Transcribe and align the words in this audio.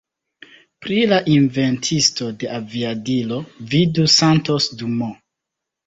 Pri 0.85 0.97
la 1.11 1.19
inventisto 1.33 2.31
de 2.45 2.51
aviadilo, 2.63 3.41
vidu 3.77 4.11
Santos 4.19 4.73
Dumont. 4.83 5.25